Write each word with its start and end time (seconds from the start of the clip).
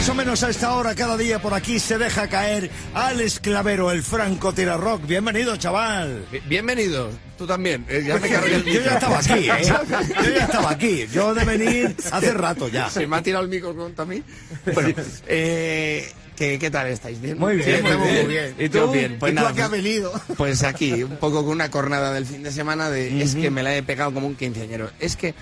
Más 0.00 0.08
o 0.08 0.14
menos 0.14 0.42
a 0.42 0.48
esta 0.48 0.72
hora 0.72 0.94
cada 0.94 1.14
día 1.18 1.42
por 1.42 1.52
aquí 1.52 1.78
se 1.78 1.98
deja 1.98 2.26
caer 2.26 2.70
al 2.94 3.20
esclavero, 3.20 3.90
el 3.90 4.02
franco 4.02 4.50
rock. 4.50 5.06
Bienvenido, 5.06 5.58
chaval. 5.58 6.24
Bienvenido, 6.48 7.10
tú 7.36 7.46
también. 7.46 7.84
Eh, 7.86 8.04
ya 8.06 8.18
me 8.18 8.30
Yo 8.72 8.80
ya 8.80 8.94
estaba 8.94 9.18
aquí, 9.18 9.50
¿eh? 9.50 9.62
Yo 10.24 10.30
ya 10.30 10.44
estaba 10.46 10.70
aquí. 10.70 11.06
Yo 11.12 11.34
de 11.34 11.44
venir 11.44 11.94
hace 12.10 12.32
rato 12.32 12.68
ya. 12.68 12.88
Se 12.88 13.06
me 13.06 13.16
ha 13.16 13.22
tirado 13.22 13.44
el 13.44 13.50
micro 13.50 13.76
a 13.94 14.04
mí. 14.06 14.22
Bueno, 14.72 14.94
eh, 15.26 16.10
¿qué, 16.34 16.58
¿qué 16.58 16.70
tal 16.70 16.86
estáis? 16.86 17.20
¿Bien? 17.20 17.38
Muy 17.38 17.56
bien, 17.56 17.82
muy 17.82 18.26
bien. 18.26 18.54
¿Y 18.58 18.70
tú? 18.70 18.90
bien. 18.90 19.18
Pues 19.18 19.32
¿Y 19.32 19.36
tú 19.36 19.42
nada, 19.42 19.50
a 19.50 19.54
qué 19.54 19.62
has 19.64 19.68
pues- 19.68 19.82
venido? 19.82 20.12
Pues 20.34 20.62
aquí, 20.62 21.02
un 21.02 21.18
poco 21.18 21.44
con 21.44 21.52
una 21.52 21.70
cornada 21.70 22.14
del 22.14 22.24
fin 22.24 22.42
de 22.42 22.52
semana 22.52 22.88
de 22.88 23.22
es 23.22 23.34
que 23.34 23.50
me 23.50 23.62
la 23.62 23.76
he 23.76 23.82
pegado 23.82 24.14
como 24.14 24.28
un 24.28 24.34
quinceañero. 24.34 24.90
Es 24.98 25.16
que 25.16 25.34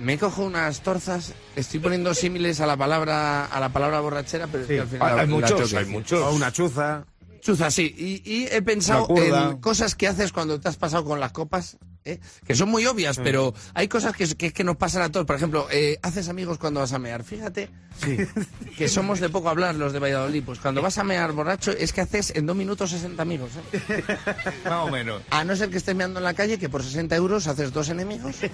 me 0.00 0.18
cojo 0.18 0.44
unas 0.44 0.80
torzas, 0.80 1.34
estoy 1.56 1.78
poniendo 1.80 2.14
símiles 2.14 2.60
a 2.60 2.66
la 2.66 2.76
palabra 2.76 3.44
a 3.44 3.60
la 3.60 3.68
palabra 3.68 4.00
borrachera, 4.00 4.46
pero 4.46 4.62
es 4.64 4.68
que 4.68 4.80
al 4.80 4.88
final 4.88 5.18
Hay 5.20 5.26
muchos, 5.26 5.74
hay 5.74 5.86
muchos. 5.86 6.20
O 6.20 6.32
una 6.32 6.50
chuza. 6.50 7.04
Chuza, 7.40 7.70
sí. 7.70 7.94
Y, 7.96 8.22
y 8.30 8.46
he 8.50 8.60
pensado 8.62 9.06
en 9.16 9.58
cosas 9.58 9.94
que 9.94 10.08
haces 10.08 10.32
cuando 10.32 10.60
te 10.60 10.68
has 10.68 10.76
pasado 10.76 11.04
con 11.04 11.20
las 11.20 11.32
copas, 11.32 11.78
¿eh? 12.04 12.20
que 12.46 12.54
son 12.54 12.68
muy 12.70 12.86
obvias, 12.86 13.18
pero 13.18 13.54
hay 13.74 13.88
cosas 13.88 14.14
que, 14.14 14.26
que, 14.36 14.52
que 14.52 14.64
nos 14.64 14.76
pasan 14.76 15.02
a 15.02 15.10
todos. 15.10 15.26
Por 15.26 15.36
ejemplo, 15.36 15.66
eh, 15.70 15.98
haces 16.02 16.28
amigos 16.28 16.58
cuando 16.58 16.80
vas 16.80 16.92
a 16.92 16.98
mear. 16.98 17.24
Fíjate 17.24 17.70
que 18.76 18.88
somos 18.88 19.20
de 19.20 19.28
poco 19.28 19.48
hablar 19.48 19.74
los 19.74 19.92
de 19.92 19.98
Valladolid. 19.98 20.42
Pues 20.44 20.58
cuando 20.58 20.82
vas 20.82 20.98
a 20.98 21.04
mear 21.04 21.32
borracho 21.32 21.70
es 21.72 21.92
que 21.92 22.00
haces 22.00 22.32
en 22.34 22.46
dos 22.46 22.56
minutos 22.56 22.90
60 22.90 23.22
amigos. 23.22 23.50
¿eh? 23.72 24.02
Más 24.64 24.88
o 24.88 24.90
menos. 24.90 25.22
A 25.30 25.44
no 25.44 25.54
ser 25.56 25.70
que 25.70 25.76
estés 25.78 25.94
meando 25.94 26.20
en 26.20 26.24
la 26.24 26.34
calle, 26.34 26.58
que 26.58 26.68
por 26.68 26.82
60 26.82 27.14
euros 27.16 27.46
haces 27.46 27.72
dos 27.72 27.88
enemigos. 27.88 28.36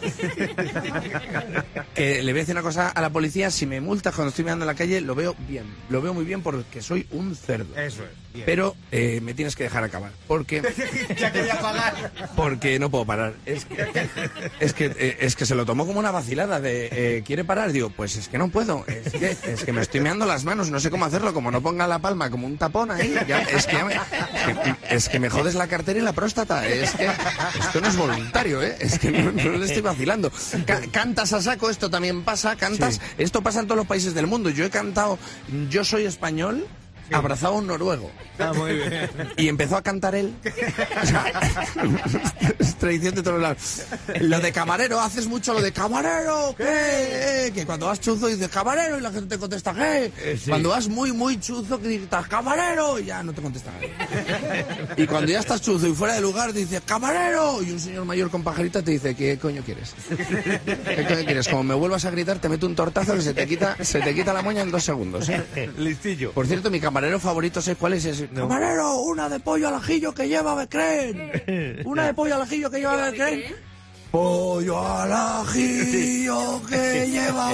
que 1.94 2.22
le 2.22 2.33
voy 2.33 2.41
a 2.41 2.42
decir 2.42 2.55
una 2.55 2.62
cosa 2.62 2.88
a 2.88 3.00
la 3.00 3.11
policía, 3.11 3.50
si 3.50 3.67
me 3.67 3.80
multas 3.80 4.14
cuando 4.14 4.30
estoy 4.30 4.44
meando 4.44 4.64
en 4.64 4.69
la 4.69 4.74
calle, 4.74 5.00
lo 5.00 5.14
veo 5.14 5.34
bien. 5.48 5.64
Lo 5.89 6.02
veo 6.02 6.12
muy 6.14 6.24
bien 6.24 6.42
porque 6.42 6.83
soy 6.83 7.06
un 7.11 7.34
cerdo. 7.36 7.74
Eso 7.77 8.02
es. 8.05 8.25
Bien. 8.37 8.47
Pero 8.47 8.77
eh, 8.92 9.20
me 9.23 9.34
tienes 9.34 9.56
que 9.56 9.65
dejar 9.65 9.84
acabar. 9.84 10.12
Porque, 10.29 10.62
Ya 11.19 11.33
quería 11.33 11.59
pagar. 11.61 12.12
porque 12.37 12.79
no 12.79 12.91
puedo 12.91 13.05
parar. 13.05 13.34
Es 13.47 13.65
que, 13.65 14.09
es 14.61 14.73
que, 14.73 14.87
eh, 14.98 15.17
es 15.20 15.37
que 15.37 15.47
se 15.47 15.55
lo 15.55 15.65
tomó 15.67 15.87
como 15.87 15.98
una 15.98 16.11
vacilada 16.11 16.61
de 16.61 16.89
eh, 16.92 17.23
¿quiere 17.27 17.45
parar? 17.45 17.73
Digo, 17.73 17.91
pues 17.91 18.17
es 18.17 18.29
que 18.29 18.39
no 18.39 18.48
puedo. 18.48 18.84
Es 18.87 19.12
que, 19.12 19.37
es 19.53 19.64
que 19.64 19.73
me 19.73 19.81
estoy 19.83 20.01
meando 20.01 20.27
las 20.27 20.45
manos, 20.45 20.70
no 20.70 20.81
sé 20.81 20.91
cómo 20.91 21.05
hacerlo. 21.05 21.33
Como 21.34 21.51
no 21.51 21.61
ponga 21.61 21.87
la 21.87 21.98
palma 21.98 22.31
como 22.31 22.47
un 22.47 22.57
tapón 22.59 22.91
ahí, 22.91 23.14
ya- 23.27 23.42
es, 23.42 23.67
que 23.67 23.73
ya 23.77 23.84
me, 23.84 23.95
que- 23.95 24.95
es 24.95 25.09
que 25.09 25.19
me 25.19 25.29
jodes 25.31 25.55
la 25.55 25.67
cartera 25.67 25.98
y 25.98 26.03
la 26.03 26.12
próstata. 26.12 26.67
Es 26.69 26.92
que 26.92 27.07
esto 27.07 27.81
no 27.81 27.89
es 27.89 27.97
voluntario, 27.97 28.62
¿eh? 28.62 28.77
Es 28.81 28.98
que 28.98 29.11
no, 29.11 29.33
no 29.33 29.53
le 29.59 29.67
estoy 29.67 29.83
vacilando. 29.83 30.31
Ca- 30.67 30.83
cantas 30.92 31.33
a 31.33 31.41
saco, 31.42 31.70
esto 31.70 31.91
también 31.91 32.23
pasa. 32.23 32.57
Cantas, 32.57 33.01
esto 33.19 33.42
pasa 33.42 33.61
en 33.61 33.67
todos 33.67 33.79
los 33.79 33.87
países 33.87 34.14
del 34.14 34.27
mundo. 34.27 34.51
Yo 34.51 34.64
he 34.64 34.70
cantado 34.70 35.19
Yo 35.70 35.84
soy 35.84 36.05
español. 36.05 36.67
Abrazado 37.12 37.54
a 37.54 37.58
un 37.58 37.66
noruego. 37.66 38.10
Ah, 38.38 38.52
muy 38.54 38.74
bien. 38.74 39.10
Y 39.36 39.48
empezó 39.48 39.76
a 39.76 39.82
cantar 39.82 40.14
él. 40.14 40.34
Tradición 42.87 43.17
de 43.17 43.23
todos 43.25 43.41
lados. 43.41 43.83
Lo 44.20 44.39
de 44.39 44.53
camarero, 44.53 45.01
haces 45.01 45.27
mucho 45.27 45.53
lo 45.53 45.61
de 45.61 45.73
camarero, 45.73 46.55
¿qué? 46.56 47.47
Eh, 47.47 47.53
Que 47.53 47.67
cuando 47.67 47.87
vas 47.87 48.01
chuzo 48.01 48.29
dices 48.29 48.48
camarero 48.48 48.97
y 48.97 49.01
la 49.01 49.11
gente 49.11 49.34
te 49.34 49.41
contesta 49.41 49.75
¿qué? 49.75 50.12
sí. 50.39 50.51
Cuando 50.51 50.69
vas 50.69 50.87
muy, 50.87 51.11
muy 51.11 51.41
chuzo 51.41 51.79
dices 51.79 52.07
camarero 52.29 53.01
y 53.01 53.07
ya 53.07 53.25
no 53.25 53.33
te 53.33 53.42
contesta. 53.42 53.73
Y 54.97 55.07
cuando 55.09 55.33
ya 55.33 55.41
estás 55.41 55.61
chuzo 55.62 55.89
y 55.89 55.95
fuera 55.95 56.14
de 56.14 56.20
lugar 56.20 56.53
dices 56.53 56.81
camarero 56.87 57.61
y 57.61 57.73
un 57.73 57.81
señor 57.81 58.05
mayor 58.05 58.31
con 58.31 58.45
pajarita 58.45 58.83
te 58.83 58.92
dice 58.92 59.14
¿qué 59.17 59.37
coño 59.37 59.62
quieres? 59.64 59.92
¿Qué 60.09 61.05
coño 61.09 61.25
quieres? 61.25 61.48
Como 61.48 61.64
me 61.64 61.75
vuelvas 61.75 62.05
a 62.05 62.11
gritar 62.11 62.39
te 62.39 62.48
meto 62.48 62.67
un 62.69 62.77
tortazo 62.77 63.14
que 63.14 63.23
se 63.23 63.34
te 63.34 63.47
quita, 63.48 63.77
se 63.84 64.01
te 64.01 64.14
quita 64.14 64.33
la 64.33 64.42
moña 64.42 64.62
en 64.62 64.70
dos 64.70 64.84
segundos. 64.84 65.29
¿eh? 65.29 65.70
Listillo. 65.77 66.31
Por 66.33 66.47
cierto, 66.47 66.70
mi 66.70 66.79
camarero 66.79 67.19
favorito, 67.19 67.61
¿sabes 67.61 67.79
cuál 67.79 67.95
es? 67.95 68.05
Es 68.05 68.25
camarero, 68.35 69.01
una 69.01 69.29
de 69.29 69.41
pollo 69.41 69.67
al 69.69 69.75
ajillo 69.75 70.14
que 70.14 70.29
lleva 70.29 70.55
becrén. 70.55 71.83
Una 71.85 72.07
de 72.07 72.14
pollo 72.14 72.35
al 72.36 72.42
ajillo 72.42 72.70
que 72.70 72.76
lleva 72.77 73.11
becrén. 73.11 73.67
Pollo 74.11 74.87
al 74.87 75.13
ajillo 75.13 76.63
que 76.69 77.07
lleva. 77.11 77.48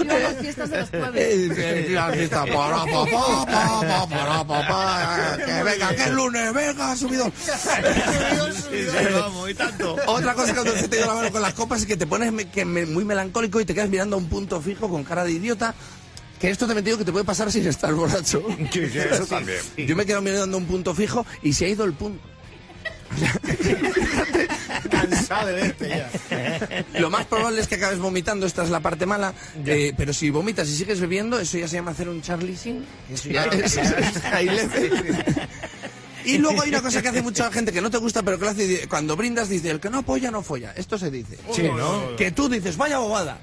Viva 0.00 0.18
las 0.18 0.36
fiestas 0.40 0.70
de 0.70 0.80
los 0.80 0.90
jueves. 0.90 1.58
Eh, 1.58 1.88
la 1.90 2.12
fiesta, 2.12 2.44
para, 2.46 2.84
pa, 2.84 3.04
pa, 3.04 3.46
pa, 3.46 3.80
pa, 3.80 4.08
para, 4.08 4.44
pa, 4.44 4.68
pa, 4.68 5.36
que 5.36 5.62
venga, 5.62 5.94
que 5.94 6.02
es 6.02 6.10
lunes, 6.10 6.52
venga, 6.52 6.96
subidón. 6.96 7.32
Vamos, 9.20 9.50
y 9.50 9.54
tanto. 9.54 9.96
Otra 10.06 10.34
cosa 10.34 10.54
cuando 10.54 10.72
se 10.76 10.88
te 10.88 10.96
dio 10.96 11.06
la 11.06 11.14
mano 11.14 11.30
con 11.30 11.42
las 11.42 11.54
copas 11.54 11.80
es 11.82 11.86
que 11.86 11.96
te 11.96 12.06
pones 12.06 12.32
que 12.46 12.64
muy 12.64 13.04
melancólico 13.04 13.60
y 13.60 13.64
te 13.64 13.74
quedas 13.74 13.88
mirando 13.88 14.16
a 14.16 14.18
un 14.18 14.28
punto 14.28 14.60
fijo 14.60 14.88
con 14.88 15.04
cara 15.04 15.24
de 15.24 15.32
idiota. 15.32 15.74
Que 16.44 16.50
esto 16.50 16.66
también 16.66 16.84
te 16.84 16.90
digo 16.90 16.98
que 16.98 17.06
te 17.06 17.12
puede 17.12 17.24
pasar 17.24 17.50
sin 17.50 17.66
estar 17.66 17.94
borracho. 17.94 18.46
Eso 18.74 19.24
también. 19.24 19.60
Yo 19.78 19.96
me 19.96 20.04
quedo 20.04 20.20
mirando 20.20 20.58
a 20.58 20.60
un 20.60 20.66
punto 20.66 20.94
fijo 20.94 21.24
y 21.42 21.54
se 21.54 21.64
ha 21.64 21.68
ido 21.70 21.86
el 21.86 21.94
punto. 21.94 22.22
Cansado 24.90 25.46
de 25.46 25.54
verte 25.54 25.88
ya. 25.88 26.10
Lo 27.00 27.08
más 27.08 27.24
probable 27.24 27.62
es 27.62 27.66
que 27.66 27.76
acabes 27.76 27.98
vomitando, 27.98 28.44
esta 28.44 28.62
es 28.62 28.68
la 28.68 28.80
parte 28.80 29.06
mala. 29.06 29.32
eh, 29.64 29.94
pero 29.96 30.12
si 30.12 30.28
vomitas 30.28 30.68
y 30.68 30.76
sigues 30.76 31.00
bebiendo, 31.00 31.40
eso 31.40 31.56
ya 31.56 31.66
se 31.66 31.76
llama 31.76 31.92
hacer 31.92 32.10
un 32.10 32.20
Charlie 32.20 32.58
Sin. 32.58 32.84
Eso 33.10 33.30
ya 33.30 33.44
es, 33.44 33.78
es 33.78 34.18
high 34.30 34.44
level. 34.44 35.22
Y 36.26 36.36
luego 36.36 36.60
hay 36.60 36.68
una 36.68 36.82
cosa 36.82 37.00
que 37.00 37.08
hace 37.08 37.22
mucha 37.22 37.50
gente 37.52 37.72
que 37.72 37.80
no 37.80 37.90
te 37.90 37.96
gusta, 37.96 38.22
pero 38.22 38.38
que 38.38 38.44
lo 38.44 38.50
hace 38.50 38.86
cuando 38.86 39.16
brindas, 39.16 39.48
dice, 39.48 39.70
el 39.70 39.80
que 39.80 39.88
no 39.88 40.00
apoya, 40.00 40.30
no 40.30 40.42
folla. 40.42 40.74
Esto 40.76 40.98
se 40.98 41.10
dice. 41.10 41.38
Sí, 41.54 41.62
¿no? 41.62 42.16
Que 42.16 42.32
tú 42.32 42.50
dices, 42.50 42.76
vaya 42.76 42.98
bobada. 42.98 43.38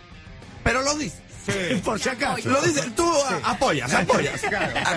Pero 0.64 0.84
lo 0.84 0.94
dices. 0.94 1.31
Por 1.84 2.00
si 2.00 2.10
acaso. 2.10 2.50
Lo 2.50 2.62
dices, 2.62 2.94
tú 2.96 3.10
apoyas, 3.44 3.94
apoyas. 3.94 4.42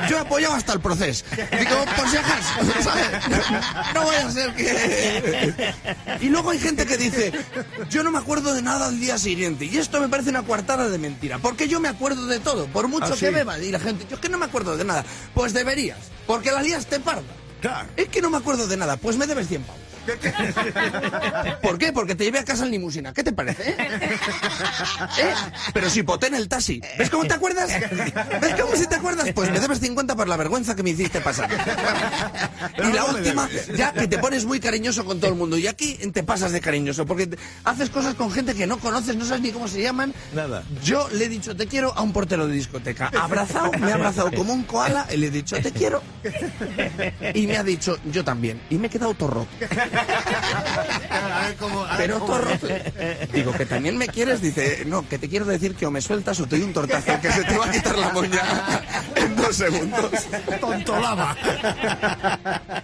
Yo 0.09 0.17
he 0.17 0.21
apoyado 0.21 0.55
hasta 0.55 0.73
el 0.73 0.81
proceso. 0.81 1.25
Digo, 1.31 1.85
por 1.97 2.09
si 2.09 2.17
acaso, 2.17 2.83
¿sabes? 2.83 3.07
No 3.95 4.07
vaya 4.07 4.27
a 4.27 4.31
ser 4.31 4.55
que... 4.55 5.75
Y 6.21 6.29
luego 6.29 6.51
hay 6.51 6.59
gente 6.59 6.87
que 6.87 6.97
dice, 6.97 7.33
yo 7.91 8.03
no 8.03 8.11
me 8.11 8.19
acuerdo 8.19 8.55
de 8.55 8.63
nada 8.63 8.87
al 8.87 9.01
día 9.01 9.19
siguiente. 9.19 9.65
Y 9.65 9.79
esto 9.79 10.01
me 10.01 10.09
parece 10.09 10.31
una 10.31 10.43
coartada 10.43 10.89
de 10.89 10.99
mentira. 10.99 11.39
Porque 11.39 11.69
yo 11.69 11.81
me 11.81 11.89
acuerdo 11.89 12.27
de 12.27 12.41
todo, 12.41 12.67
por 12.67 12.89
mucho 12.89 13.13
¿Ah, 13.13 13.15
sí? 13.15 13.21
que 13.21 13.31
beba. 13.31 13.59
Y 13.59 13.71
la 13.71 13.81
gente, 13.81 14.07
yo 14.09 14.17
es 14.17 14.21
que 14.21 14.29
no 14.29 14.39
me 14.39 14.47
acuerdo 14.47 14.77
de 14.77 14.85
nada. 14.85 15.05
Pues 15.35 15.53
deberías, 15.53 15.99
porque 16.27 16.51
la 16.51 16.63
liaste 16.63 17.01
parda. 17.01 17.23
Claro. 17.61 17.89
Es 17.97 18.09
que 18.09 18.21
no 18.21 18.29
me 18.31 18.37
acuerdo 18.37 18.67
de 18.67 18.77
nada, 18.77 18.97
pues 18.99 19.17
me 19.17 19.27
debes 19.27 19.49
100 19.49 19.63
pavos. 19.63 19.84
¿Por 21.63 21.79
qué? 21.79 21.93
Porque 21.93 22.15
te 22.15 22.25
llevé 22.25 22.39
a 22.41 22.45
casa 22.45 22.65
en 22.65 22.71
limusina. 22.71 23.13
¿Qué 23.13 23.23
te 23.25 23.33
parece? 23.33 23.71
eh? 23.71 23.77
¿Eh? 25.21 25.35
Pero 25.73 25.91
si 25.91 26.03
poté 26.03 26.27
en 26.29 26.35
el 26.35 26.49
taxi. 26.49 26.81
¿Ves 26.99 27.11
cómo 27.11 27.25
te 27.25 27.35
acuerdas? 27.35 27.69
¿Ves 28.41 28.55
cómo 28.61 28.77
si 28.77 28.87
te 28.87 28.95
acuerdas? 28.97 29.31
Pues 29.35 29.51
me 29.51 29.61
debes 29.61 29.81
50 29.81 30.15
por 30.17 30.29
la 30.29 30.37
vergüenza 30.37 30.75
que 30.75 30.83
me 30.83 30.91
hiciste 30.91 31.21
pasar. 31.21 31.49
Y 32.79 32.93
la 32.93 33.05
última, 33.05 33.49
ya 33.77 33.93
que 33.93 34.07
te 34.09 34.19
pones 34.19 34.45
muy 34.45 34.61
cariñoso 34.61 35.05
con 35.05 35.21
todo 35.21 35.31
el 35.31 35.37
mundo. 35.37 35.57
Y 35.59 35.67
aquí 35.67 35.95
te 36.13 36.23
pasas 36.23 36.53
de 36.53 36.61
cariñoso, 36.61 37.07
porque 37.07 37.27
te- 37.29 37.39
haces 37.65 37.91
cosas 37.91 38.15
con 38.15 38.31
gente 38.31 38.55
que 38.55 38.67
no 38.67 38.79
conoces, 38.79 39.17
no 39.17 39.25
sabes 39.25 39.43
ni 39.43 39.51
cómo 39.53 39.69
se 39.69 39.83
llaman. 39.83 40.13
Nada. 40.35 40.63
Yo 40.83 41.09
le 41.13 41.25
he 41.27 41.29
dicho 41.29 41.55
te 41.57 41.67
quiero 41.67 41.93
a 41.97 42.03
un 42.03 42.13
portero 42.13 42.47
de 42.47 42.55
discoteca. 42.55 43.11
Abrazado, 43.21 43.71
me 43.79 43.93
ha 43.93 43.95
abrazado 43.95 44.31
como 44.33 44.53
un 44.53 44.65
koala 44.65 45.07
y 45.13 45.17
le 45.17 45.27
he 45.27 45.31
dicho 45.31 45.57
te 45.61 45.73
quiero. 45.73 46.03
Y 47.35 47.47
me 47.47 47.57
ha 47.57 47.63
dicho 47.63 47.99
yo 48.11 48.25
también. 48.25 48.61
Y 48.71 48.77
me 48.77 48.87
he 48.89 48.91
quedado 48.91 49.15
todo 49.15 49.29
roto. 49.29 49.49
A 49.97 51.47
ver 51.47 51.57
cómo- 51.57 51.85
a 51.85 51.89
ver 51.89 51.97
Pero 51.99 52.19
cómo-. 52.21 52.39
Digo, 53.33 53.53
que 53.53 53.67
también 53.67 53.97
me 53.97 54.09
quieres. 54.09 54.41
Dice, 54.41 54.85
no, 54.87 55.07
que 55.09 55.19
te 55.19 55.29
quiero 55.29 55.45
decir 55.45 55.75
que 55.75 55.87
o 55.87 55.91
me 55.91 56.01
sueltas 56.01 56.39
o 56.41 56.45
te 56.47 56.57
doy 56.57 56.65
un 56.65 56.73
tortazo 56.73 57.21
que 57.21 57.31
se 57.33 57.45
te 57.45 57.57
va 57.59 57.67
a 57.67 57.71
quitar 57.71 57.99
la 57.99 58.09
moña 58.11 58.43
en 59.17 59.37
dos 59.37 59.57
segundos. 59.57 60.11
Tontolaba. 60.61 61.37